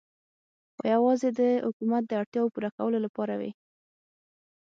خو 0.75 0.83
یوازې 0.93 1.29
د 1.39 1.41
حکومت 1.67 2.03
د 2.07 2.11
اړتیاوو 2.21 2.49
د 2.49 2.53
پوره 2.55 2.69
کولو 2.77 2.97
لپاره 3.05 3.33
وې. 3.39 3.51